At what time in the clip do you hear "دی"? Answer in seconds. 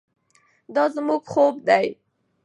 1.67-1.87